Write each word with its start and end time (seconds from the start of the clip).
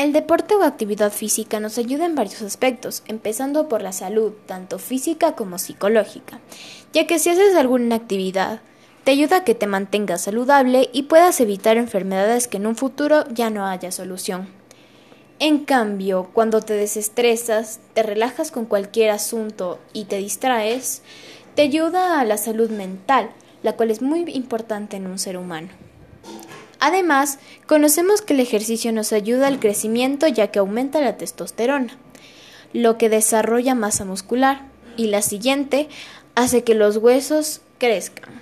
El 0.00 0.14
deporte 0.14 0.54
o 0.54 0.62
actividad 0.62 1.12
física 1.12 1.60
nos 1.60 1.76
ayuda 1.76 2.06
en 2.06 2.14
varios 2.14 2.40
aspectos, 2.40 3.02
empezando 3.06 3.68
por 3.68 3.82
la 3.82 3.92
salud, 3.92 4.32
tanto 4.46 4.78
física 4.78 5.36
como 5.36 5.58
psicológica, 5.58 6.40
ya 6.94 7.06
que 7.06 7.18
si 7.18 7.28
haces 7.28 7.54
alguna 7.54 7.96
actividad, 7.96 8.62
te 9.04 9.10
ayuda 9.10 9.36
a 9.36 9.44
que 9.44 9.54
te 9.54 9.66
mantengas 9.66 10.22
saludable 10.22 10.88
y 10.94 11.02
puedas 11.02 11.38
evitar 11.42 11.76
enfermedades 11.76 12.48
que 12.48 12.56
en 12.56 12.66
un 12.66 12.76
futuro 12.76 13.26
ya 13.28 13.50
no 13.50 13.66
haya 13.66 13.92
solución. 13.92 14.48
En 15.38 15.66
cambio, 15.66 16.30
cuando 16.32 16.62
te 16.62 16.72
desestresas, 16.72 17.80
te 17.92 18.02
relajas 18.02 18.50
con 18.50 18.64
cualquier 18.64 19.10
asunto 19.10 19.80
y 19.92 20.06
te 20.06 20.16
distraes, 20.16 21.02
te 21.54 21.60
ayuda 21.60 22.18
a 22.20 22.24
la 22.24 22.38
salud 22.38 22.70
mental, 22.70 23.32
la 23.62 23.74
cual 23.76 23.90
es 23.90 24.00
muy 24.00 24.20
importante 24.30 24.96
en 24.96 25.06
un 25.06 25.18
ser 25.18 25.36
humano. 25.36 25.68
Además, 26.80 27.38
conocemos 27.66 28.22
que 28.22 28.34
el 28.34 28.40
ejercicio 28.40 28.92
nos 28.92 29.12
ayuda 29.12 29.46
al 29.46 29.60
crecimiento 29.60 30.26
ya 30.26 30.48
que 30.48 30.58
aumenta 30.58 31.00
la 31.00 31.16
testosterona, 31.16 31.96
lo 32.72 32.98
que 32.98 33.08
desarrolla 33.08 33.74
masa 33.74 34.04
muscular, 34.04 34.62
y 34.96 35.06
la 35.06 35.22
siguiente 35.22 35.88
hace 36.34 36.64
que 36.64 36.74
los 36.74 36.96
huesos 36.96 37.60
crezcan. 37.78 38.39